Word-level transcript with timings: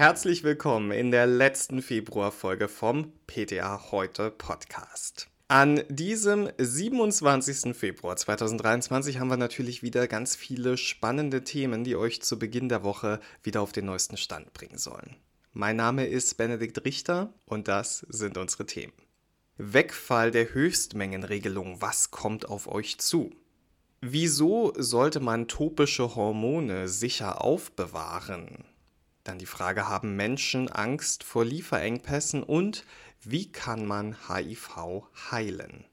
Herzlich 0.00 0.44
willkommen 0.44 0.92
in 0.92 1.10
der 1.10 1.26
letzten 1.26 1.82
Februarfolge 1.82 2.68
vom 2.68 3.12
PTA 3.26 3.90
Heute 3.90 4.30
Podcast. 4.30 5.28
An 5.46 5.82
diesem 5.90 6.48
27. 6.56 7.76
Februar 7.76 8.16
2023 8.16 9.18
haben 9.18 9.28
wir 9.28 9.36
natürlich 9.36 9.82
wieder 9.82 10.08
ganz 10.08 10.36
viele 10.36 10.78
spannende 10.78 11.44
Themen, 11.44 11.84
die 11.84 11.96
euch 11.96 12.22
zu 12.22 12.38
Beginn 12.38 12.70
der 12.70 12.82
Woche 12.82 13.20
wieder 13.42 13.60
auf 13.60 13.72
den 13.72 13.84
neuesten 13.84 14.16
Stand 14.16 14.54
bringen 14.54 14.78
sollen. 14.78 15.16
Mein 15.52 15.76
Name 15.76 16.06
ist 16.06 16.38
Benedikt 16.38 16.82
Richter 16.86 17.34
und 17.44 17.68
das 17.68 17.98
sind 18.08 18.38
unsere 18.38 18.64
Themen. 18.64 18.94
Wegfall 19.58 20.30
der 20.30 20.54
Höchstmengenregelung. 20.54 21.82
Was 21.82 22.10
kommt 22.10 22.48
auf 22.48 22.68
euch 22.68 22.96
zu? 22.96 23.32
Wieso 24.00 24.72
sollte 24.78 25.20
man 25.20 25.46
topische 25.46 26.14
Hormone 26.16 26.88
sicher 26.88 27.44
aufbewahren? 27.44 28.64
Dann 29.30 29.38
die 29.38 29.46
Frage, 29.46 29.88
haben 29.88 30.16
Menschen 30.16 30.68
Angst 30.68 31.22
vor 31.22 31.44
Lieferengpässen 31.44 32.42
und 32.42 32.84
wie 33.22 33.52
kann 33.52 33.86
man 33.86 34.16
HIV 34.28 35.04
heilen? 35.30 35.84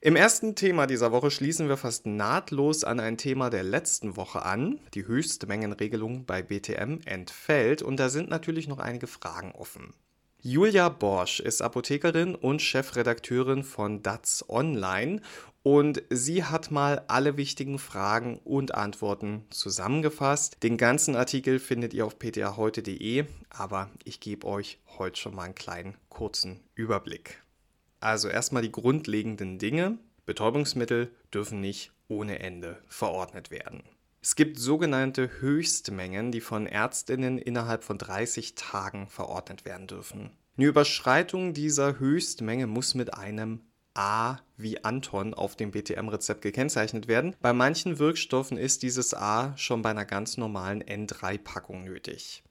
Im 0.00 0.16
ersten 0.16 0.54
Thema 0.54 0.86
dieser 0.86 1.12
Woche 1.12 1.30
schließen 1.30 1.68
wir 1.68 1.76
fast 1.76 2.06
nahtlos 2.06 2.82
an 2.82 3.00
ein 3.00 3.18
Thema 3.18 3.50
der 3.50 3.64
letzten 3.64 4.16
Woche 4.16 4.46
an. 4.46 4.80
Die 4.94 5.06
Höchstmengenregelung 5.06 6.24
bei 6.24 6.40
BTM 6.40 7.00
entfällt 7.04 7.82
und 7.82 7.98
da 8.00 8.08
sind 8.08 8.30
natürlich 8.30 8.66
noch 8.66 8.78
einige 8.78 9.08
Fragen 9.08 9.52
offen. 9.52 9.92
Julia 10.40 10.88
Borsch 10.88 11.40
ist 11.40 11.60
Apothekerin 11.60 12.34
und 12.34 12.62
Chefredakteurin 12.62 13.62
von 13.62 14.02
DATS 14.02 14.48
Online 14.48 15.20
und 15.64 16.02
sie 16.10 16.44
hat 16.44 16.70
mal 16.70 17.04
alle 17.08 17.38
wichtigen 17.38 17.78
Fragen 17.78 18.38
und 18.44 18.74
Antworten 18.74 19.46
zusammengefasst. 19.48 20.62
Den 20.62 20.76
ganzen 20.76 21.16
Artikel 21.16 21.58
findet 21.58 21.94
ihr 21.94 22.04
auf 22.04 22.18
ptaheute.de, 22.18 23.24
aber 23.48 23.90
ich 24.04 24.20
gebe 24.20 24.46
euch 24.46 24.78
heute 24.98 25.18
schon 25.18 25.34
mal 25.34 25.44
einen 25.44 25.54
kleinen 25.54 25.96
kurzen 26.10 26.60
Überblick. 26.74 27.42
Also 27.98 28.28
erstmal 28.28 28.60
die 28.60 28.72
grundlegenden 28.72 29.58
Dinge. 29.58 29.98
Betäubungsmittel 30.26 31.10
dürfen 31.32 31.62
nicht 31.62 31.92
ohne 32.08 32.40
Ende 32.40 32.82
verordnet 32.86 33.50
werden. 33.50 33.84
Es 34.20 34.36
gibt 34.36 34.58
sogenannte 34.58 35.40
Höchstmengen, 35.40 36.30
die 36.30 36.42
von 36.42 36.66
Ärztinnen 36.66 37.38
innerhalb 37.38 37.84
von 37.84 37.96
30 37.96 38.54
Tagen 38.54 39.08
verordnet 39.08 39.64
werden 39.64 39.86
dürfen. 39.86 40.30
Eine 40.58 40.66
Überschreitung 40.66 41.54
dieser 41.54 41.98
Höchstmenge 41.98 42.66
muss 42.66 42.94
mit 42.94 43.14
einem 43.14 43.62
A 43.94 44.38
wie 44.56 44.84
Anton 44.84 45.34
auf 45.34 45.56
dem 45.56 45.70
BTM-Rezept 45.70 46.42
gekennzeichnet 46.42 47.08
werden. 47.08 47.34
Bei 47.40 47.52
manchen 47.52 47.98
Wirkstoffen 47.98 48.56
ist 48.58 48.82
dieses 48.82 49.14
A 49.14 49.56
schon 49.56 49.82
bei 49.82 49.90
einer 49.90 50.04
ganz 50.04 50.36
normalen 50.36 50.82
N3-Packung 50.82 51.84
nötig. 51.84 52.42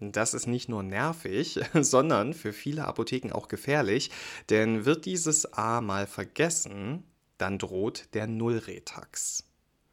Das 0.00 0.32
ist 0.32 0.46
nicht 0.46 0.68
nur 0.68 0.82
nervig, 0.82 1.60
sondern 1.74 2.34
für 2.34 2.52
viele 2.52 2.86
Apotheken 2.86 3.32
auch 3.32 3.48
gefährlich, 3.48 4.10
denn 4.48 4.84
wird 4.84 5.04
dieses 5.04 5.52
A 5.52 5.80
mal 5.80 6.06
vergessen, 6.06 7.04
dann 7.38 7.58
droht 7.58 8.08
der 8.14 8.26
Nullretax. 8.26 9.44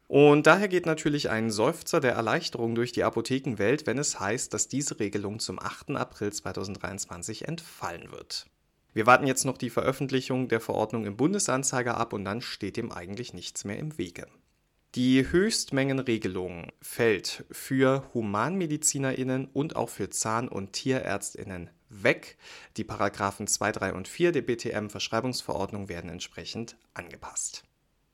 Und 0.08 0.46
daher 0.46 0.68
geht 0.68 0.86
natürlich 0.86 1.28
ein 1.28 1.50
Seufzer 1.50 2.00
der 2.00 2.12
Erleichterung 2.12 2.74
durch 2.74 2.92
die 2.92 3.04
Apothekenwelt, 3.04 3.86
wenn 3.86 3.98
es 3.98 4.18
heißt, 4.18 4.54
dass 4.54 4.66
diese 4.66 4.98
Regelung 4.98 5.38
zum 5.38 5.58
8. 5.58 5.90
April 5.90 6.32
2023 6.32 7.46
entfallen 7.46 8.10
wird. 8.10 8.46
Wir 8.98 9.06
warten 9.06 9.28
jetzt 9.28 9.44
noch 9.44 9.56
die 9.56 9.70
Veröffentlichung 9.70 10.48
der 10.48 10.58
Verordnung 10.58 11.06
im 11.06 11.16
Bundesanzeiger 11.16 11.98
ab 11.98 12.12
und 12.12 12.24
dann 12.24 12.40
steht 12.40 12.76
dem 12.76 12.90
eigentlich 12.90 13.32
nichts 13.32 13.64
mehr 13.64 13.78
im 13.78 13.96
Wege. 13.96 14.26
Die 14.96 15.30
Höchstmengenregelung 15.30 16.72
fällt 16.82 17.44
für 17.48 18.02
HumanmedizinerInnen 18.12 19.50
und 19.52 19.76
auch 19.76 19.88
für 19.88 20.10
Zahn- 20.10 20.48
und 20.48 20.72
TierärztInnen 20.72 21.70
weg. 21.88 22.38
Die 22.76 22.82
Paragraphen 22.82 23.46
2, 23.46 23.70
3 23.70 23.92
und 23.92 24.08
4 24.08 24.32
der 24.32 24.42
BTM-Verschreibungsverordnung 24.42 25.88
werden 25.88 26.10
entsprechend 26.10 26.76
angepasst. 26.92 27.67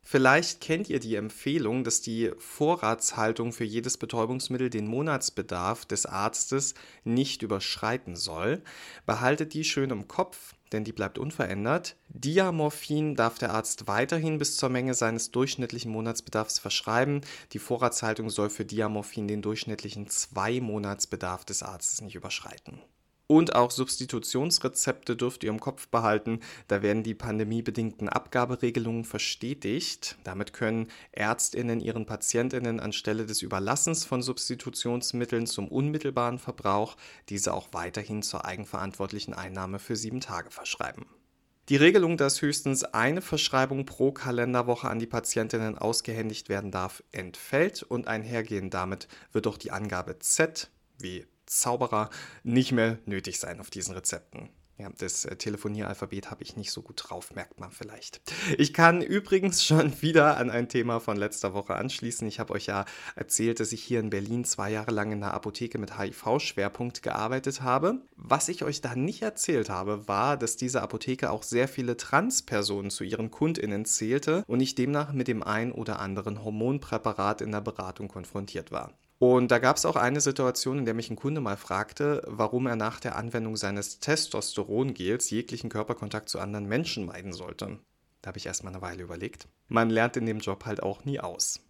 Vielleicht 0.07 0.61
kennt 0.61 0.91
ihr 0.91 1.01
die 1.01 1.15
Empfehlung, 1.15 1.83
dass 1.83 2.03
die 2.03 2.31
Vorratshaltung 2.39 3.53
für 3.53 3.65
jedes 3.65 3.97
Betäubungsmittel 3.97 4.69
den 4.69 4.87
Monatsbedarf 4.87 5.87
des 5.87 6.05
Arztes 6.05 6.75
nicht 7.05 7.43
überschreiten 7.43 8.15
soll. 8.15 8.63
Behaltet 9.07 9.55
die 9.55 9.65
schön 9.65 9.89
im 9.89 10.07
Kopf, 10.07 10.55
denn 10.73 10.85
die 10.85 10.93
bleibt 10.93 11.19
unverändert. 11.19 11.97
Diamorphin 12.11 13.17
darf 13.17 13.39
der 13.39 13.55
Arzt 13.55 13.87
weiterhin 13.87 14.37
bis 14.37 14.59
zur 14.59 14.69
Menge 14.69 14.93
seines 14.93 15.31
durchschnittlichen 15.31 15.91
Monatsbedarfs 15.91 16.59
verschreiben. 16.59 17.23
Die 17.53 17.59
Vorratshaltung 17.59 18.29
soll 18.29 18.51
für 18.51 18.67
Diamorphin 18.67 19.27
den 19.27 19.41
durchschnittlichen 19.41 20.09
zwei 20.09 20.61
Monatsbedarf 20.61 21.47
des 21.47 21.63
Arztes 21.63 22.03
nicht 22.03 22.15
überschreiten. 22.15 22.83
Und 23.27 23.55
auch 23.55 23.71
Substitutionsrezepte 23.71 25.17
dürft 25.17 25.45
ihr 25.45 25.51
im 25.51 25.59
Kopf 25.59 25.89
behalten. 25.89 26.41
Da 26.69 26.83
werden 26.83 27.03
die 27.03 27.15
pandemiebedingten 27.15 28.11
Abgaberegelungen 28.11 29.05
verstetigt. 29.05 30.19
Damit 30.25 30.53
können 30.53 30.89
Ärztinnen 31.13 31.81
ihren 31.81 32.05
Patientinnen 32.05 32.81
anstelle 32.81 33.25
des 33.25 33.41
Überlassens 33.41 34.05
von 34.05 34.21
Substitutionsmitteln 34.21 35.47
zum 35.47 35.69
unmittelbaren 35.69 36.39
Verbrauch 36.39 36.97
diese 37.31 37.55
auch 37.55 37.69
weiterhin 37.73 38.23
zur 38.23 38.45
eigenverantwortlichen 38.45 39.33
Einnahme 39.33 39.79
für 39.79 39.97
sieben 39.97 40.21
Tage 40.21 40.51
verschreiben. 40.51 41.07
Die 41.71 41.77
Regelung, 41.77 42.19
dass 42.19 42.43
höchstens 42.43 42.85
eine 42.85 43.23
Verschreibung 43.23 43.87
pro 43.87 44.13
Kalenderwoche 44.13 44.87
an 44.87 44.99
die 44.99 45.07
Patientinnen 45.07 45.79
ausgehändigt 45.79 46.51
werden 46.51 46.71
darf, 46.71 47.03
entfällt 47.11 47.83
und 47.83 48.07
einhergehend 48.07 48.75
damit 48.75 49.09
wird 49.33 49.47
auch 49.47 49.57
die 49.57 49.71
Angabe 49.71 50.19
Z 50.19 50.71
wie 50.99 51.27
Zauberer 51.47 52.11
nicht 52.43 52.73
mehr 52.73 52.99
nötig 53.07 53.39
sein 53.39 53.61
auf 53.61 53.71
diesen 53.71 53.95
Rezepten. 53.95 54.51
Ja, 54.77 54.91
das 54.99 55.25
äh, 55.25 55.37
Telefonieralphabet 55.37 56.33
habe 56.33 56.43
ich 56.43 56.57
nicht 56.57 56.73
so 56.73 56.83
gut 56.83 57.05
drauf, 57.07 57.33
merkt 57.37 57.61
man 57.61 57.71
vielleicht. 57.71 58.21
Ich 58.59 58.75
kann 58.75 59.03
übrigens 59.03 59.65
schon 59.65 60.03
wieder 60.03 60.37
an 60.37 60.51
ein 60.51 60.69
Thema 60.69 60.99
von 60.99 61.17
letzter 61.17 61.55
Woche 61.55 61.77
anschließen. 61.77 62.27
Ich 62.27 62.41
habe 62.41 62.53
euch 62.53 62.67
ja 62.67 62.85
erzählt, 63.15 63.61
dass 63.61 63.71
ich 63.71 63.85
hier 63.85 64.01
in 64.01 64.11
Berlin 64.11 64.45
zwei 64.45 64.73
Jahre 64.73 64.91
lang 64.91 65.13
in 65.13 65.23
einer 65.23 65.33
Apotheke 65.33 65.79
mit 65.79 65.97
HIV-Schwerpunkt 65.97 67.05
gearbeitet 67.05 67.63
habe. 67.63 68.03
Was 68.17 68.49
ich 68.49 68.65
euch 68.65 68.81
da 68.81 68.97
nicht 68.97 69.23
erzählt 69.23 69.71
habe, 69.71 70.09
war, 70.09 70.37
dass 70.37 70.57
diese 70.57 70.83
Apotheke 70.83 71.31
auch 71.31 71.45
sehr 71.45 71.69
viele 71.69 71.97
Transpersonen 71.97 72.91
zu 72.91 73.05
ihren 73.05 73.31
KundInnen 73.31 73.85
zählte 73.85 74.43
und 74.49 74.59
ich 74.59 74.75
demnach 74.75 75.13
mit 75.13 75.29
dem 75.29 75.45
ein 75.45 75.71
oder 75.71 76.01
anderen 76.01 76.43
Hormonpräparat 76.43 77.43
in 77.43 77.53
der 77.53 77.61
Beratung 77.61 78.09
konfrontiert 78.09 78.73
war. 78.73 78.93
Und 79.27 79.51
da 79.51 79.59
gab 79.59 79.79
es 79.79 79.87
auch 79.87 79.97
eine 79.97 80.21
Situation, 80.21 80.81
in 80.81 80.85
der 80.85 80.93
mich 80.93 81.09
ein 81.09 81.17
Kunde 81.17 81.41
mal 81.41 81.57
fragte, 81.57 82.21
warum 82.27 82.67
er 82.67 82.77
nach 82.77 83.01
der 83.01 83.17
Anwendung 83.17 83.57
seines 83.57 83.99
Testosterongels 83.99 85.31
jeglichen 85.31 85.71
Körperkontakt 85.71 86.29
zu 86.29 86.41
anderen 86.41 86.67
Menschen 86.67 87.07
meiden 87.07 87.33
sollte. 87.33 87.79
Da 88.21 88.29
habe 88.29 88.37
ich 88.37 88.45
erstmal 88.45 88.75
eine 88.75 88.83
Weile 88.83 89.03
überlegt. 89.03 89.49
Man 89.69 89.89
lernt 89.89 90.19
in 90.19 90.27
dem 90.27 90.41
Job 90.41 90.67
halt 90.67 90.83
auch 90.83 91.07
nie 91.07 91.21
aus. 91.21 91.61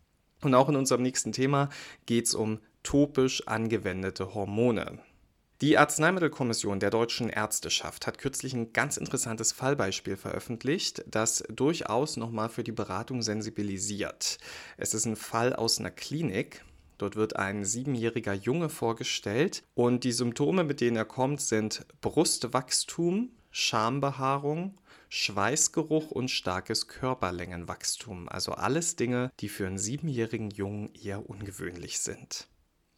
Und 0.43 0.53
auch 0.57 0.69
in 0.69 0.75
unserem 0.75 1.03
nächsten 1.03 1.31
Thema 1.31 1.69
geht 2.07 2.27
es 2.27 2.35
um 2.35 2.59
topisch 2.83 3.47
angewendete 3.47 4.35
Hormone. 4.35 4.99
Die 5.61 5.79
Arzneimittelkommission 5.79 6.81
der 6.81 6.91
deutschen 6.91 7.29
Ärzteschaft 7.29 8.09
hat 8.09 8.19
kürzlich 8.19 8.55
ein 8.55 8.73
ganz 8.73 8.97
interessantes 8.97 9.53
Fallbeispiel 9.53 10.17
veröffentlicht, 10.17 11.05
das 11.07 11.45
durchaus 11.49 12.17
nochmal 12.17 12.49
für 12.49 12.65
die 12.65 12.73
Beratung 12.73 13.23
sensibilisiert. 13.23 14.39
Es 14.77 14.93
ist 14.93 15.05
ein 15.05 15.15
Fall 15.15 15.55
aus 15.55 15.79
einer 15.79 15.93
Klinik, 15.93 16.65
Dort 16.99 17.17
wird 17.17 17.37
ein 17.37 17.65
siebenjähriger 17.65 18.35
Junge 18.35 18.69
vorgestellt 18.69 19.63
und 19.75 20.05
die 20.05 20.13
Symptome, 20.13 20.65
mit 20.65 20.81
denen 20.81 20.97
er 20.97 21.05
kommt, 21.05 21.41
sind 21.41 21.87
Brustwachstum, 22.01 23.31
Schambehaarung, 23.51 24.79
Schweißgeruch 25.09 26.11
und 26.11 26.29
starkes 26.31 26.89
Körperlängenwachstum. 26.89 28.29
Also 28.29 28.53
alles 28.53 28.97
Dinge, 28.97 29.31
die 29.41 29.49
für 29.49 29.67
einen 29.67 29.79
siebenjährigen 29.79 30.51
Jungen 30.51 30.93
eher 30.95 31.29
ungewöhnlich 31.29 32.01
sind. 32.01 32.49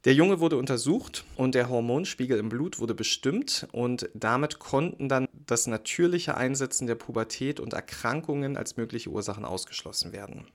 Der 0.04 0.14
Junge 0.14 0.40
wurde 0.40 0.56
untersucht 0.56 1.24
und 1.36 1.54
der 1.54 1.68
Hormonspiegel 1.68 2.38
im 2.38 2.48
Blut 2.48 2.78
wurde 2.78 2.94
bestimmt 2.94 3.66
und 3.72 4.08
damit 4.14 4.60
konnten 4.60 5.08
dann 5.08 5.26
das 5.32 5.66
natürliche 5.66 6.36
Einsetzen 6.36 6.86
der 6.86 6.94
Pubertät 6.94 7.58
und 7.58 7.72
Erkrankungen 7.72 8.56
als 8.56 8.76
mögliche 8.76 9.10
Ursachen 9.10 9.44
ausgeschlossen 9.44 10.12
werden 10.12 10.46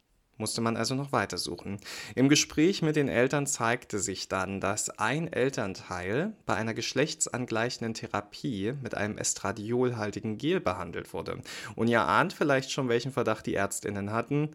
musste 0.41 0.59
man 0.59 0.75
also 0.75 0.95
noch 0.95 1.13
weitersuchen. 1.13 1.77
Im 2.15 2.27
Gespräch 2.27 2.81
mit 2.81 2.97
den 2.97 3.07
Eltern 3.07 3.47
zeigte 3.47 3.99
sich 3.99 4.27
dann, 4.27 4.59
dass 4.59 4.89
ein 4.89 5.31
Elternteil 5.31 6.33
bei 6.45 6.55
einer 6.55 6.73
geschlechtsangleichenden 6.73 7.93
Therapie 7.93 8.73
mit 8.81 8.95
einem 8.95 9.17
estradiolhaltigen 9.17 10.37
Gel 10.37 10.59
behandelt 10.59 11.13
wurde. 11.13 11.39
Und 11.75 11.87
ihr 11.87 12.01
ahnt 12.01 12.33
vielleicht 12.33 12.71
schon, 12.71 12.89
welchen 12.89 13.13
Verdacht 13.13 13.45
die 13.45 13.55
Ärztinnen 13.55 14.11
hatten. 14.11 14.49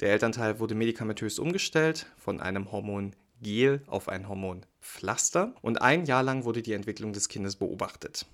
Der 0.00 0.10
Elternteil 0.10 0.58
wurde 0.58 0.74
medikamentös 0.74 1.38
umgestellt 1.38 2.06
von 2.16 2.40
einem 2.40 2.72
Hormongel 2.72 3.82
auf 3.86 4.08
ein 4.08 4.28
Hormonpflaster 4.28 5.54
und 5.62 5.82
ein 5.82 6.06
Jahr 6.06 6.22
lang 6.22 6.44
wurde 6.44 6.62
die 6.62 6.72
Entwicklung 6.72 7.12
des 7.12 7.28
Kindes 7.28 7.56
beobachtet. 7.56 8.26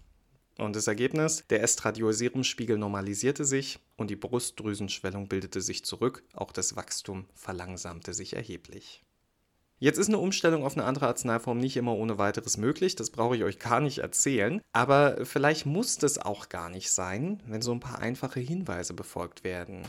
Und 0.63 0.77
das 0.77 0.87
Ergebnis, 0.87 1.43
der 1.51 1.61
Estradiolserumspiegel 1.65 2.79
normalisierte 2.79 3.45
sich 3.45 3.81
und 3.97 4.11
die 4.11 4.17
Brustdrüsenschwellung 4.17 5.27
bildete 5.27 5.61
sich 5.61 5.85
zurück, 5.85 6.23
auch 6.35 6.53
das 6.53 6.77
Wachstum 6.77 7.27
verlangsamte 7.35 8.15
sich 8.15 8.37
erheblich. 8.37 9.03
Jetzt 9.81 9.99
ist 9.99 10.07
eine 10.07 10.19
Umstellung 10.19 10.65
auf 10.65 10.77
eine 10.77 10.85
andere 10.85 11.09
Arzneiform 11.09 11.59
nicht 11.59 11.77
immer 11.77 11.97
ohne 11.97 12.17
weiteres 12.17 12.59
möglich, 12.59 12.95
das 12.95 13.11
brauche 13.11 13.35
ich 13.35 13.43
euch 13.43 13.59
gar 13.59 13.81
nicht 13.81 13.99
erzählen, 13.99 14.61
aber 14.71 15.27
vielleicht 15.27 15.67
muss 15.67 15.99
das 15.99 16.19
auch 16.19 16.49
gar 16.49 16.69
nicht 16.69 16.93
sein, 16.93 17.43
wenn 17.49 17.61
so 17.61 17.73
ein 17.73 17.81
paar 17.81 17.99
einfache 17.99 18.39
Hinweise 18.39 18.95
befolgt 18.95 19.43
werden. 19.43 19.83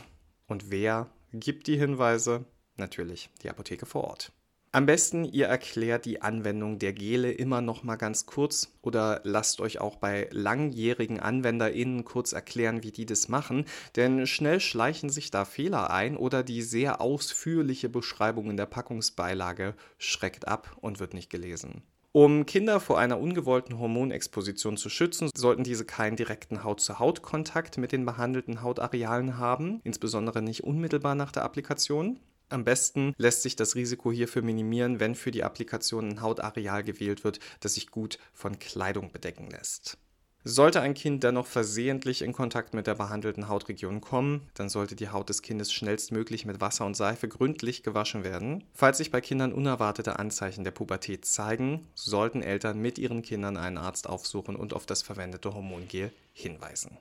Und 0.48 0.72
wer 0.72 1.08
gibt 1.32 1.68
die 1.68 1.78
Hinweise? 1.78 2.46
Natürlich 2.76 3.30
die 3.44 3.50
Apotheke 3.50 3.86
vor 3.86 4.02
Ort. 4.02 4.32
Am 4.74 4.86
besten, 4.86 5.24
ihr 5.24 5.46
erklärt 5.46 6.04
die 6.04 6.20
Anwendung 6.20 6.80
der 6.80 6.92
Gele 6.92 7.30
immer 7.30 7.60
noch 7.60 7.84
mal 7.84 7.94
ganz 7.94 8.26
kurz 8.26 8.72
oder 8.82 9.20
lasst 9.22 9.60
euch 9.60 9.80
auch 9.80 9.94
bei 9.94 10.26
langjährigen 10.32 11.20
AnwenderInnen 11.20 12.04
kurz 12.04 12.32
erklären, 12.32 12.82
wie 12.82 12.90
die 12.90 13.06
das 13.06 13.28
machen, 13.28 13.66
denn 13.94 14.26
schnell 14.26 14.58
schleichen 14.58 15.10
sich 15.10 15.30
da 15.30 15.44
Fehler 15.44 15.92
ein 15.92 16.16
oder 16.16 16.42
die 16.42 16.60
sehr 16.60 17.00
ausführliche 17.00 17.88
Beschreibung 17.88 18.50
in 18.50 18.56
der 18.56 18.66
Packungsbeilage 18.66 19.74
schreckt 19.98 20.48
ab 20.48 20.76
und 20.80 20.98
wird 20.98 21.14
nicht 21.14 21.30
gelesen. 21.30 21.84
Um 22.10 22.44
Kinder 22.44 22.80
vor 22.80 22.98
einer 22.98 23.20
ungewollten 23.20 23.78
Hormonexposition 23.78 24.76
zu 24.76 24.88
schützen, 24.88 25.30
sollten 25.36 25.62
diese 25.62 25.84
keinen 25.84 26.16
direkten 26.16 26.64
Haut-zu-Haut-Kontakt 26.64 27.78
mit 27.78 27.92
den 27.92 28.04
behandelten 28.04 28.62
Hautarealen 28.62 29.38
haben, 29.38 29.80
insbesondere 29.84 30.42
nicht 30.42 30.64
unmittelbar 30.64 31.14
nach 31.14 31.30
der 31.30 31.44
Applikation. 31.44 32.18
Am 32.54 32.62
besten 32.62 33.14
lässt 33.16 33.42
sich 33.42 33.56
das 33.56 33.74
Risiko 33.74 34.12
hierfür 34.12 34.42
minimieren, 34.42 35.00
wenn 35.00 35.16
für 35.16 35.32
die 35.32 35.42
Applikation 35.42 36.08
ein 36.08 36.20
Hautareal 36.20 36.84
gewählt 36.84 37.24
wird, 37.24 37.40
das 37.58 37.74
sich 37.74 37.90
gut 37.90 38.20
von 38.32 38.60
Kleidung 38.60 39.10
bedecken 39.10 39.50
lässt. 39.50 39.98
Sollte 40.44 40.80
ein 40.80 40.94
Kind 40.94 41.24
dennoch 41.24 41.46
versehentlich 41.46 42.22
in 42.22 42.32
Kontakt 42.32 42.72
mit 42.72 42.86
der 42.86 42.94
behandelten 42.94 43.48
Hautregion 43.48 44.00
kommen, 44.00 44.48
dann 44.54 44.68
sollte 44.68 44.94
die 44.94 45.08
Haut 45.08 45.30
des 45.30 45.42
Kindes 45.42 45.72
schnellstmöglich 45.72 46.46
mit 46.46 46.60
Wasser 46.60 46.86
und 46.86 46.96
Seife 46.96 47.26
gründlich 47.26 47.82
gewaschen 47.82 48.22
werden. 48.22 48.62
Falls 48.72 48.98
sich 48.98 49.10
bei 49.10 49.20
Kindern 49.20 49.52
unerwartete 49.52 50.20
Anzeichen 50.20 50.62
der 50.62 50.70
Pubertät 50.70 51.24
zeigen, 51.24 51.88
sollten 51.96 52.40
Eltern 52.40 52.78
mit 52.78 53.00
ihren 53.00 53.22
Kindern 53.22 53.56
einen 53.56 53.78
Arzt 53.78 54.08
aufsuchen 54.08 54.54
und 54.54 54.74
auf 54.74 54.86
das 54.86 55.02
verwendete 55.02 55.54
Hormongel 55.54 56.12
hinweisen. 56.32 56.98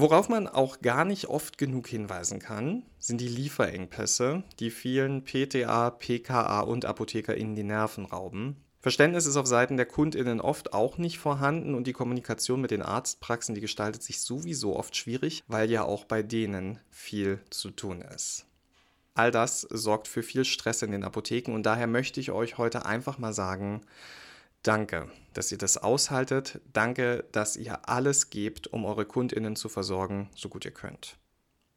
Worauf 0.00 0.28
man 0.28 0.46
auch 0.46 0.80
gar 0.80 1.04
nicht 1.04 1.26
oft 1.26 1.58
genug 1.58 1.88
hinweisen 1.88 2.38
kann, 2.38 2.84
sind 3.00 3.20
die 3.20 3.26
Lieferengpässe, 3.26 4.44
die 4.60 4.70
vielen 4.70 5.24
PTA, 5.24 5.90
PKA 5.90 6.60
und 6.60 6.84
ApothekerInnen 6.84 7.56
die 7.56 7.64
Nerven 7.64 8.04
rauben. 8.04 8.62
Verständnis 8.80 9.26
ist 9.26 9.36
auf 9.36 9.48
Seiten 9.48 9.76
der 9.76 9.86
KundInnen 9.86 10.40
oft 10.40 10.72
auch 10.72 10.98
nicht 10.98 11.18
vorhanden 11.18 11.74
und 11.74 11.88
die 11.88 11.92
Kommunikation 11.92 12.60
mit 12.60 12.70
den 12.70 12.82
Arztpraxen, 12.82 13.56
die 13.56 13.60
gestaltet 13.60 14.04
sich 14.04 14.20
sowieso 14.20 14.76
oft 14.76 14.94
schwierig, 14.94 15.42
weil 15.48 15.68
ja 15.68 15.82
auch 15.82 16.04
bei 16.04 16.22
denen 16.22 16.78
viel 16.90 17.40
zu 17.50 17.72
tun 17.72 18.00
ist. 18.00 18.46
All 19.14 19.32
das 19.32 19.62
sorgt 19.62 20.06
für 20.06 20.22
viel 20.22 20.44
Stress 20.44 20.82
in 20.82 20.92
den 20.92 21.02
Apotheken 21.02 21.54
und 21.54 21.64
daher 21.64 21.88
möchte 21.88 22.20
ich 22.20 22.30
euch 22.30 22.56
heute 22.56 22.86
einfach 22.86 23.18
mal 23.18 23.32
sagen, 23.32 23.80
Danke, 24.68 25.08
dass 25.32 25.50
ihr 25.50 25.56
das 25.56 25.78
aushaltet. 25.78 26.60
Danke, 26.74 27.24
dass 27.32 27.56
ihr 27.56 27.88
alles 27.88 28.28
gebt, 28.28 28.66
um 28.66 28.84
eure 28.84 29.06
Kundinnen 29.06 29.56
zu 29.56 29.70
versorgen, 29.70 30.28
so 30.36 30.50
gut 30.50 30.66
ihr 30.66 30.72
könnt. 30.72 31.16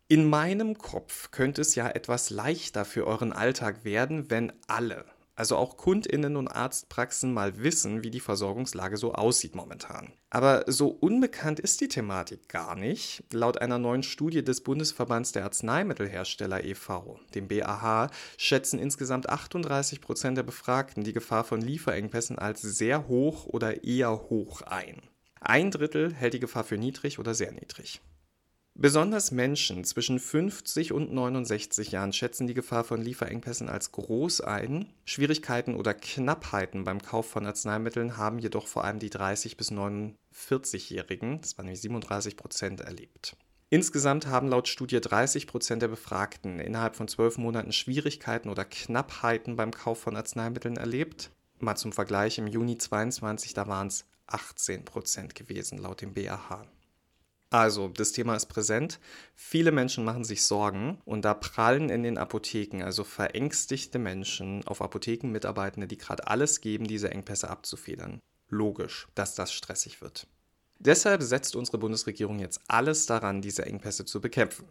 In 0.10 0.30
meinem 0.30 0.78
Kopf 0.78 1.32
könnte 1.32 1.62
es 1.62 1.76
ja 1.76 1.88
etwas 1.88 2.32
leichter 2.32 2.84
für 2.84 3.08
euren 3.08 3.32
Alltag 3.32 3.86
werden, 3.86 4.30
wenn 4.30 4.52
alle, 4.68 5.06
also 5.42 5.58
auch 5.58 5.76
Kundinnen 5.76 6.38
und 6.38 6.50
Arztpraxen 6.50 7.34
mal 7.34 7.64
wissen, 7.64 8.04
wie 8.04 8.12
die 8.12 8.20
Versorgungslage 8.20 8.96
so 8.96 9.14
aussieht 9.16 9.56
momentan. 9.56 10.14
Aber 10.30 10.66
so 10.68 10.90
unbekannt 10.90 11.60
ist 11.60 11.82
die 11.82 11.88
Thematik 11.88 12.48
gar 12.48 12.76
nicht. 12.76 13.24
Laut 13.34 13.60
einer 13.60 13.80
neuen 13.80 14.04
Studie 14.04 14.44
des 14.44 14.62
Bundesverbands 14.62 15.32
der 15.32 15.46
Arzneimittelhersteller 15.46 16.64
e.V., 16.64 17.20
dem 17.34 17.48
BAH, 17.48 18.12
schätzen 18.38 18.78
insgesamt 18.78 19.30
38 19.30 20.00
Prozent 20.00 20.38
der 20.38 20.44
Befragten 20.44 21.04
die 21.04 21.12
Gefahr 21.12 21.44
von 21.44 21.60
Lieferengpässen 21.60 22.38
als 22.38 22.62
sehr 22.62 23.08
hoch 23.08 23.48
oder 23.48 23.84
eher 23.84 24.30
hoch 24.30 24.62
ein. 24.62 25.02
Ein 25.40 25.72
Drittel 25.72 26.14
hält 26.14 26.36
die 26.36 26.40
Gefahr 26.40 26.66
für 26.66 26.78
niedrig 26.78 27.18
oder 27.18 27.34
sehr 27.34 27.52
niedrig. 27.52 28.00
Besonders 28.82 29.30
Menschen 29.30 29.84
zwischen 29.84 30.20
50 30.20 30.92
und 30.92 31.14
69 31.14 31.92
Jahren 31.92 32.14
schätzen 32.14 32.48
die 32.48 32.56
Gefahr 32.56 32.84
von 32.84 33.00
Lieferengpässen 33.00 33.70
als 33.70 33.92
groß 33.92 34.42
ein. 34.42 34.92
Schwierigkeiten 35.06 35.76
oder 35.76 35.94
Knappheiten 35.94 36.84
beim 36.84 37.00
Kauf 37.00 37.30
von 37.30 37.46
Arzneimitteln 37.46 38.18
haben 38.18 38.40
jedoch 38.40 38.66
vor 38.66 38.84
allem 38.84 38.98
die 38.98 39.12
30 39.12 39.56
bis 39.56 39.72
49-Jährigen, 39.72 41.42
das 41.42 41.60
waren 41.60 41.68
nämlich 41.68 41.82
37 41.82 42.36
Prozent, 42.36 42.82
erlebt. 42.82 43.38
Insgesamt 43.70 44.26
haben 44.26 44.48
laut 44.48 44.68
Studie 44.68 45.00
30 45.00 45.46
Prozent 45.46 45.84
der 45.84 45.90
Befragten 45.90 46.60
innerhalb 46.60 46.96
von 46.96 47.08
zwölf 47.08 47.38
Monaten 47.38 47.74
Schwierigkeiten 47.74 48.50
oder 48.50 48.66
Knappheiten 48.66 49.58
beim 49.58 49.70
Kauf 49.70 50.00
von 50.00 50.16
Arzneimitteln 50.16 50.78
erlebt. 50.78 51.30
Mal 51.60 51.76
zum 51.76 51.94
Vergleich, 51.94 52.40
im 52.40 52.48
Juni 52.48 52.80
22, 52.80 53.54
da 53.54 53.68
waren 53.68 53.90
es 53.90 54.06
18 54.26 54.86
Prozent 54.86 55.36
gewesen, 55.36 55.78
laut 55.78 56.02
dem 56.02 56.16
BAH. 56.16 56.66
Also, 57.52 57.90
das 57.90 58.14
Thema 58.14 58.36
ist 58.36 58.48
präsent. 58.48 59.00
Viele 59.36 59.72
Menschen 59.72 60.06
machen 60.06 60.24
sich 60.24 60.44
Sorgen 60.44 61.00
und 61.04 61.24
da 61.24 61.34
prallen 61.34 61.90
in 61.90 62.02
den 62.02 62.18
Apotheken, 62.18 62.82
also 62.82 63.04
verängstigte 63.04 64.00
Menschen, 64.00 64.66
auf 64.66 64.82
Apothekenmitarbeitende, 64.82 65.86
die 65.86 65.98
gerade 65.98 66.28
alles 66.28 66.62
geben, 66.62 66.88
diese 66.88 67.12
Engpässe 67.12 67.50
abzufedern. 67.50 68.20
Logisch, 68.48 69.08
dass 69.16 69.36
das 69.36 69.52
stressig 69.52 70.02
wird. 70.02 70.28
Deshalb 70.80 71.22
setzt 71.22 71.56
unsere 71.56 71.78
Bundesregierung 71.78 72.40
jetzt 72.40 72.62
alles 72.68 73.06
daran, 73.06 73.42
diese 73.42 73.66
Engpässe 73.66 74.06
zu 74.06 74.22
bekämpfen 74.22 74.66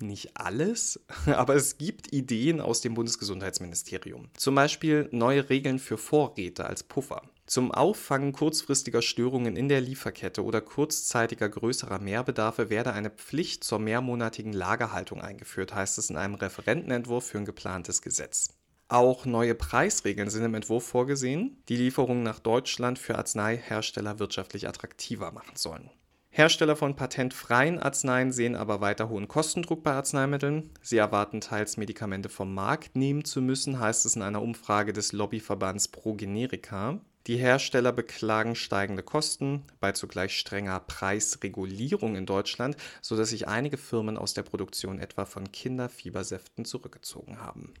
nicht 0.00 0.36
alles, 0.36 1.00
aber 1.26 1.54
es 1.54 1.78
gibt 1.78 2.12
Ideen 2.12 2.60
aus 2.60 2.80
dem 2.80 2.94
Bundesgesundheitsministerium. 2.94 4.28
Zum 4.36 4.54
Beispiel 4.54 5.08
neue 5.12 5.48
Regeln 5.48 5.78
für 5.78 5.98
Vorräte 5.98 6.66
als 6.66 6.82
Puffer. 6.82 7.22
Zum 7.46 7.70
Auffangen 7.70 8.32
kurzfristiger 8.32 9.02
Störungen 9.02 9.54
in 9.54 9.68
der 9.68 9.80
Lieferkette 9.80 10.42
oder 10.42 10.60
kurzzeitiger 10.60 11.48
größerer 11.48 12.00
Mehrbedarfe 12.00 12.70
werde 12.70 12.92
eine 12.92 13.10
Pflicht 13.10 13.62
zur 13.62 13.78
mehrmonatigen 13.78 14.52
Lagerhaltung 14.52 15.20
eingeführt, 15.20 15.72
heißt 15.72 15.96
es 15.98 16.10
in 16.10 16.16
einem 16.16 16.34
Referentenentwurf 16.34 17.26
für 17.26 17.38
ein 17.38 17.44
geplantes 17.44 18.02
Gesetz. 18.02 18.48
Auch 18.88 19.26
neue 19.26 19.54
Preisregeln 19.54 20.28
sind 20.28 20.44
im 20.44 20.54
Entwurf 20.54 20.86
vorgesehen, 20.86 21.62
die 21.68 21.76
Lieferungen 21.76 22.24
nach 22.24 22.40
Deutschland 22.40 22.98
für 22.98 23.16
Arzneihersteller 23.16 24.18
wirtschaftlich 24.18 24.66
attraktiver 24.66 25.30
machen 25.30 25.54
sollen. 25.54 25.90
Hersteller 26.30 26.76
von 26.76 26.96
patentfreien 26.96 27.78
Arzneien 27.78 28.32
sehen 28.32 28.56
aber 28.56 28.80
weiter 28.80 29.08
hohen 29.08 29.28
Kostendruck 29.28 29.84
bei 29.84 29.92
Arzneimitteln. 29.92 30.70
Sie 30.82 30.98
erwarten 30.98 31.40
teils 31.40 31.76
Medikamente 31.76 32.28
vom 32.28 32.52
Markt 32.52 32.96
nehmen 32.96 33.24
zu 33.24 33.40
müssen, 33.40 33.78
heißt 33.78 34.04
es 34.04 34.16
in 34.16 34.22
einer 34.22 34.42
Umfrage 34.42 34.92
des 34.92 35.12
Lobbyverbands 35.12 35.88
Pro 35.88 36.14
Generica. 36.14 37.00
Die 37.26 37.36
Hersteller 37.36 37.90
beklagen 37.90 38.54
steigende 38.54 39.02
Kosten 39.02 39.64
bei 39.80 39.90
zugleich 39.90 40.38
strenger 40.38 40.78
Preisregulierung 40.78 42.14
in 42.14 42.24
Deutschland, 42.24 42.76
sodass 43.02 43.30
sich 43.30 43.48
einige 43.48 43.78
Firmen 43.78 44.16
aus 44.16 44.32
der 44.32 44.44
Produktion 44.44 45.00
etwa 45.00 45.24
von 45.24 45.50
Kinderfiebersäften 45.50 46.64
zurückgezogen 46.64 47.40
haben. 47.40 47.74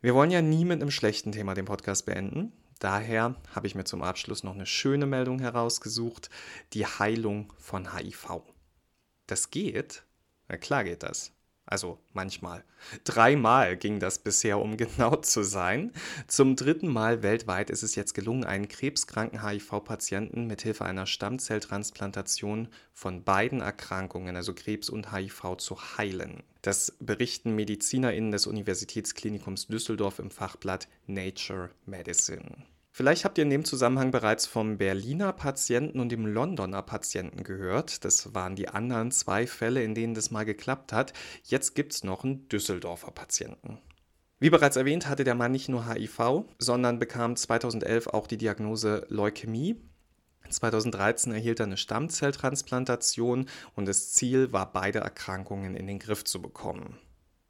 Wir 0.00 0.14
wollen 0.14 0.30
ja 0.30 0.40
nie 0.40 0.64
mit 0.64 0.80
einem 0.80 0.92
schlechten 0.92 1.32
Thema 1.32 1.54
den 1.54 1.64
Podcast 1.64 2.06
beenden. 2.06 2.52
Daher 2.78 3.34
habe 3.54 3.66
ich 3.66 3.74
mir 3.74 3.84
zum 3.84 4.02
Abschluss 4.02 4.44
noch 4.44 4.54
eine 4.54 4.66
schöne 4.66 5.04
Meldung 5.04 5.40
herausgesucht, 5.40 6.30
die 6.72 6.86
Heilung 6.86 7.52
von 7.58 7.96
HIV. 7.96 8.42
Das 9.26 9.50
geht? 9.50 10.04
Na 10.48 10.56
klar 10.56 10.84
geht 10.84 11.02
das. 11.02 11.32
Also 11.66 11.98
manchmal. 12.12 12.64
Dreimal 13.04 13.76
ging 13.76 14.00
das 14.00 14.18
bisher, 14.18 14.58
um 14.58 14.76
genau 14.78 15.16
zu 15.16 15.44
sein. 15.44 15.92
Zum 16.26 16.56
dritten 16.56 16.88
Mal 16.88 17.22
weltweit 17.22 17.70
ist 17.70 17.82
es 17.82 17.94
jetzt 17.94 18.14
gelungen, 18.14 18.44
einen 18.44 18.68
krebskranken 18.68 19.46
HIV-Patienten 19.46 20.46
mithilfe 20.46 20.84
einer 20.84 21.06
Stammzelltransplantation 21.06 22.68
von 22.92 23.22
beiden 23.22 23.60
Erkrankungen, 23.60 24.36
also 24.36 24.52
Krebs 24.54 24.90
und 24.90 25.12
HIV, 25.12 25.56
zu 25.58 25.78
heilen. 25.96 26.42
Das 26.62 26.96
berichten 26.98 27.54
MedizinerInnen 27.54 28.32
des 28.32 28.46
Universitätsklinikums 28.46 29.68
Düsseldorf 29.68 30.18
im 30.18 30.30
Fachblatt 30.30 30.88
Nature 31.06 31.70
Medicine. 31.86 32.66
Vielleicht 32.92 33.24
habt 33.24 33.38
ihr 33.38 33.42
in 33.42 33.50
dem 33.50 33.64
Zusammenhang 33.64 34.10
bereits 34.10 34.46
vom 34.46 34.76
Berliner 34.76 35.32
Patienten 35.32 36.00
und 36.00 36.10
dem 36.10 36.26
Londoner 36.26 36.82
Patienten 36.82 37.44
gehört. 37.44 38.04
Das 38.04 38.34
waren 38.34 38.56
die 38.56 38.68
anderen 38.68 39.12
zwei 39.12 39.46
Fälle, 39.46 39.82
in 39.82 39.94
denen 39.94 40.14
das 40.14 40.30
mal 40.30 40.44
geklappt 40.44 40.92
hat. 40.92 41.12
Jetzt 41.44 41.74
gibt 41.74 41.92
es 41.92 42.04
noch 42.04 42.24
einen 42.24 42.48
Düsseldorfer 42.48 43.12
Patienten. 43.12 43.78
Wie 44.40 44.50
bereits 44.50 44.76
erwähnt, 44.76 45.08
hatte 45.08 45.22
der 45.22 45.34
Mann 45.34 45.52
nicht 45.52 45.68
nur 45.68 45.86
HIV, 45.86 46.44
sondern 46.58 46.98
bekam 46.98 47.36
2011 47.36 48.08
auch 48.08 48.26
die 48.26 48.38
Diagnose 48.38 49.06
Leukämie. 49.08 49.76
2013 50.48 51.32
erhielt 51.32 51.60
er 51.60 51.66
eine 51.66 51.76
Stammzelltransplantation 51.76 53.48
und 53.76 53.86
das 53.86 54.12
Ziel 54.12 54.52
war, 54.52 54.72
beide 54.72 54.98
Erkrankungen 55.00 55.76
in 55.76 55.86
den 55.86 55.98
Griff 55.98 56.24
zu 56.24 56.42
bekommen. 56.42 56.98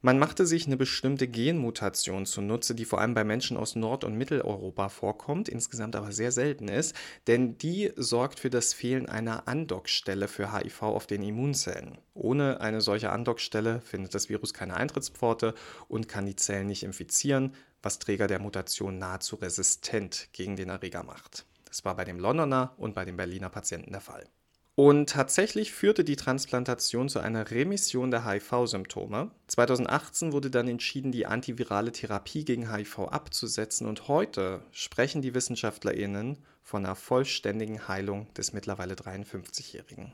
Man 0.03 0.17
machte 0.17 0.47
sich 0.47 0.65
eine 0.65 0.77
bestimmte 0.77 1.27
Genmutation 1.27 2.25
zunutze, 2.25 2.73
die 2.73 2.85
vor 2.85 2.99
allem 2.99 3.13
bei 3.13 3.23
Menschen 3.23 3.55
aus 3.55 3.75
Nord- 3.75 4.03
und 4.03 4.17
Mitteleuropa 4.17 4.89
vorkommt, 4.89 5.47
insgesamt 5.47 5.95
aber 5.95 6.11
sehr 6.11 6.31
selten 6.31 6.69
ist, 6.69 6.95
denn 7.27 7.59
die 7.59 7.91
sorgt 7.95 8.39
für 8.39 8.49
das 8.49 8.73
Fehlen 8.73 9.07
einer 9.07 9.47
Andockstelle 9.47 10.27
für 10.27 10.53
HIV 10.53 10.81
auf 10.81 11.05
den 11.05 11.21
Immunzellen. 11.21 11.99
Ohne 12.15 12.61
eine 12.61 12.81
solche 12.81 13.11
Andockstelle 13.11 13.79
findet 13.81 14.15
das 14.15 14.27
Virus 14.27 14.55
keine 14.55 14.75
Eintrittspforte 14.75 15.53
und 15.87 16.07
kann 16.07 16.25
die 16.25 16.35
Zellen 16.35 16.65
nicht 16.65 16.81
infizieren, 16.81 17.53
was 17.83 17.99
Träger 17.99 18.25
der 18.25 18.39
Mutation 18.39 18.97
nahezu 18.97 19.35
resistent 19.35 20.29
gegen 20.33 20.55
den 20.55 20.69
Erreger 20.69 21.03
macht. 21.03 21.45
Das 21.65 21.85
war 21.85 21.95
bei 21.95 22.05
dem 22.05 22.19
Londoner 22.19 22.73
und 22.77 22.95
bei 22.95 23.05
dem 23.05 23.17
Berliner 23.17 23.49
Patienten 23.49 23.91
der 23.91 24.01
Fall. 24.01 24.27
Und 24.75 25.09
tatsächlich 25.09 25.73
führte 25.73 26.03
die 26.03 26.15
Transplantation 26.15 27.09
zu 27.09 27.19
einer 27.19 27.51
Remission 27.51 28.09
der 28.09 28.25
HIV-Symptome. 28.25 29.31
2018 29.47 30.31
wurde 30.31 30.49
dann 30.49 30.67
entschieden, 30.69 31.11
die 31.11 31.25
antivirale 31.25 31.91
Therapie 31.91 32.45
gegen 32.45 32.73
HIV 32.73 32.99
abzusetzen 32.99 33.85
und 33.85 34.07
heute 34.07 34.63
sprechen 34.71 35.21
die 35.21 35.35
WissenschaftlerInnen 35.35 36.37
von 36.63 36.85
einer 36.85 36.95
vollständigen 36.95 37.87
Heilung 37.89 38.33
des 38.33 38.53
mittlerweile 38.53 38.93
53-Jährigen. 38.93 40.13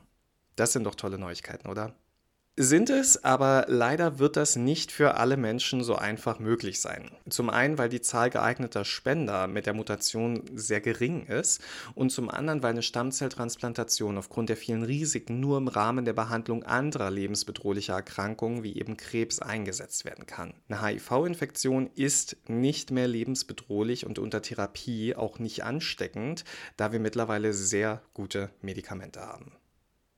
Das 0.56 0.72
sind 0.72 0.84
doch 0.84 0.96
tolle 0.96 1.18
Neuigkeiten, 1.18 1.68
oder? 1.68 1.94
Sind 2.60 2.90
es, 2.90 3.22
aber 3.22 3.66
leider 3.68 4.18
wird 4.18 4.36
das 4.36 4.56
nicht 4.56 4.90
für 4.90 5.14
alle 5.14 5.36
Menschen 5.36 5.84
so 5.84 5.94
einfach 5.94 6.40
möglich 6.40 6.80
sein. 6.80 7.12
Zum 7.30 7.50
einen, 7.50 7.78
weil 7.78 7.88
die 7.88 8.00
Zahl 8.00 8.30
geeigneter 8.30 8.84
Spender 8.84 9.46
mit 9.46 9.66
der 9.66 9.74
Mutation 9.74 10.42
sehr 10.54 10.80
gering 10.80 11.26
ist 11.26 11.62
und 11.94 12.10
zum 12.10 12.28
anderen, 12.28 12.64
weil 12.64 12.72
eine 12.72 12.82
Stammzelltransplantation 12.82 14.18
aufgrund 14.18 14.48
der 14.48 14.56
vielen 14.56 14.82
Risiken 14.82 15.38
nur 15.38 15.56
im 15.56 15.68
Rahmen 15.68 16.04
der 16.04 16.14
Behandlung 16.14 16.64
anderer 16.64 17.12
lebensbedrohlicher 17.12 17.94
Erkrankungen 17.94 18.64
wie 18.64 18.76
eben 18.76 18.96
Krebs 18.96 19.38
eingesetzt 19.38 20.04
werden 20.04 20.26
kann. 20.26 20.52
Eine 20.68 20.84
HIV-Infektion 20.84 21.88
ist 21.94 22.36
nicht 22.48 22.90
mehr 22.90 23.06
lebensbedrohlich 23.06 24.04
und 24.04 24.18
unter 24.18 24.42
Therapie 24.42 25.14
auch 25.14 25.38
nicht 25.38 25.62
ansteckend, 25.62 26.44
da 26.76 26.90
wir 26.90 26.98
mittlerweile 26.98 27.52
sehr 27.52 28.02
gute 28.14 28.50
Medikamente 28.62 29.20
haben. 29.20 29.57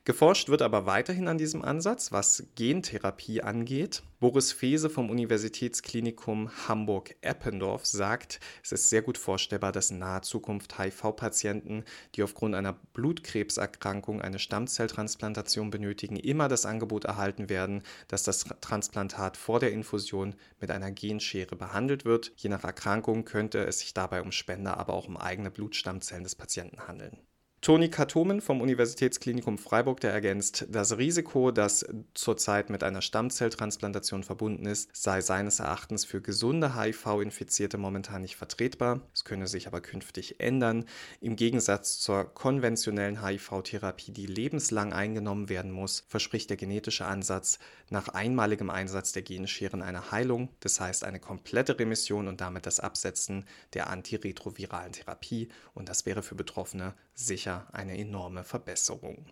Geforscht 0.04 0.48
wird 0.48 0.62
aber 0.62 0.86
weiterhin 0.86 1.28
an 1.28 1.36
diesem 1.36 1.62
Ansatz, 1.62 2.10
was 2.10 2.44
Gentherapie 2.54 3.42
angeht. 3.42 4.02
Boris 4.18 4.50
Fese 4.50 4.88
vom 4.88 5.10
Universitätsklinikum 5.10 6.50
Hamburg-Eppendorf 6.66 7.84
sagt, 7.84 8.40
es 8.62 8.72
ist 8.72 8.88
sehr 8.88 9.02
gut 9.02 9.18
vorstellbar, 9.18 9.72
dass 9.72 9.90
in 9.90 9.98
naher 9.98 10.22
Zukunft 10.22 10.78
HIV-Patienten, 10.78 11.84
die 12.14 12.22
aufgrund 12.22 12.54
einer 12.54 12.72
Blutkrebserkrankung 12.94 14.22
eine 14.22 14.38
Stammzelltransplantation 14.38 15.70
benötigen, 15.70 16.16
immer 16.16 16.48
das 16.48 16.64
Angebot 16.64 17.04
erhalten 17.04 17.50
werden, 17.50 17.82
dass 18.08 18.22
das 18.22 18.46
Transplantat 18.62 19.36
vor 19.36 19.60
der 19.60 19.72
Infusion 19.72 20.34
mit 20.60 20.70
einer 20.70 20.90
Genschere 20.92 21.56
behandelt 21.56 22.06
wird. 22.06 22.32
Je 22.36 22.48
nach 22.48 22.64
Erkrankung 22.64 23.26
könnte 23.26 23.66
es 23.66 23.80
sich 23.80 23.92
dabei 23.92 24.22
um 24.22 24.32
Spender, 24.32 24.78
aber 24.78 24.94
auch 24.94 25.08
um 25.08 25.18
eigene 25.18 25.50
Blutstammzellen 25.50 26.24
des 26.24 26.36
Patienten 26.36 26.88
handeln. 26.88 27.18
Toni 27.62 27.90
Katomen 27.90 28.40
vom 28.40 28.62
Universitätsklinikum 28.62 29.58
Freiburg, 29.58 30.00
der 30.00 30.14
ergänzt, 30.14 30.64
das 30.70 30.96
Risiko, 30.96 31.50
das 31.50 31.84
zurzeit 32.14 32.70
mit 32.70 32.82
einer 32.82 33.02
Stammzelltransplantation 33.02 34.22
verbunden 34.22 34.64
ist, 34.64 34.88
sei 34.96 35.20
seines 35.20 35.60
Erachtens 35.60 36.06
für 36.06 36.22
gesunde 36.22 36.74
HIV-Infizierte 36.74 37.76
momentan 37.76 38.22
nicht 38.22 38.36
vertretbar. 38.36 39.02
Es 39.12 39.26
könne 39.26 39.46
sich 39.46 39.66
aber 39.66 39.82
künftig 39.82 40.40
ändern. 40.40 40.86
Im 41.20 41.36
Gegensatz 41.36 41.98
zur 41.98 42.32
konventionellen 42.32 43.22
HIV-Therapie, 43.22 44.12
die 44.12 44.24
lebenslang 44.24 44.94
eingenommen 44.94 45.50
werden 45.50 45.70
muss, 45.70 46.04
verspricht 46.08 46.48
der 46.48 46.56
genetische 46.56 47.04
Ansatz 47.04 47.58
nach 47.90 48.08
einmaligem 48.08 48.70
Einsatz 48.70 49.12
der 49.12 49.20
Genscheren 49.20 49.82
eine 49.82 50.10
Heilung, 50.10 50.48
das 50.60 50.80
heißt 50.80 51.04
eine 51.04 51.20
komplette 51.20 51.78
Remission 51.78 52.26
und 52.26 52.40
damit 52.40 52.64
das 52.64 52.80
Absetzen 52.80 53.44
der 53.74 53.90
antiretroviralen 53.90 54.92
Therapie. 54.92 55.50
Und 55.74 55.90
das 55.90 56.06
wäre 56.06 56.22
für 56.22 56.34
Betroffene 56.34 56.94
sicher 57.14 57.49
eine 57.72 57.98
enorme 57.98 58.44
Verbesserung. 58.44 59.26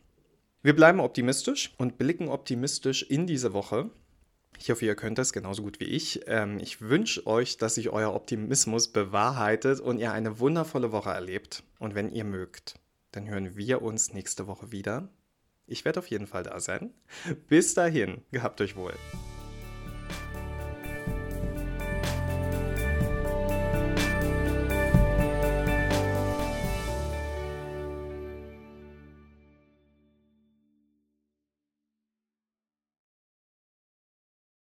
Wir 0.63 0.75
bleiben 0.75 1.01
optimistisch 1.01 1.75
und 1.79 1.99
blicken 1.99 2.29
optimistisch 2.29 3.03
in 3.03 3.27
diese 3.27 3.53
Woche. 3.53 3.91
Ich 4.59 4.71
hoffe, 4.71 4.85
ihr 4.85 4.97
könnt 4.97 5.19
das 5.19 5.33
genauso 5.33 5.63
gut 5.63 5.79
wie 5.79 5.85
ich. 5.85 6.23
Ähm, 6.27 6.59
ich 6.59 6.81
wünsche 6.81 7.27
euch, 7.27 7.59
dass 7.59 7.77
sich 7.77 7.91
euer 7.91 8.13
Optimismus 8.13 8.89
bewahrheitet 8.89 9.81
und 9.81 9.99
ihr 9.99 10.13
eine 10.13 10.41
wundervolle 10.41 10.91
Woche 10.91 11.11
erlebt. 11.11 11.63
Und 11.79 11.95
wenn 11.95 12.13
ihr 12.13 12.25
mögt, 12.25 12.75
dann 13.13 13.29
hören 13.29 13.57
wir 13.57 13.83
uns 13.83 14.13
nächste 14.13 14.47
Woche 14.47 14.73
wieder. 14.73 15.09
Ich 15.67 15.85
werde 15.85 16.01
auf 16.01 16.09
jeden 16.09 16.27
Fall 16.27 16.43
da 16.43 16.59
sein. 16.61 16.93
Bis 17.47 17.75
dahin, 17.75 18.23
gehabt 18.33 18.61
euch 18.61 18.75
wohl. 18.75 18.95